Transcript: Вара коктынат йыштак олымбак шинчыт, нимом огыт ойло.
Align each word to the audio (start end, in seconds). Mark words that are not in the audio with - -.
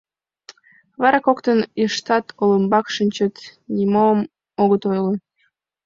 Вара 1.01 1.19
коктынат 1.27 1.69
йыштак 1.79 2.25
олымбак 2.43 2.85
шинчыт, 2.95 3.35
нимом 3.75 4.19
огыт 4.61 4.83
ойло. 4.91 5.13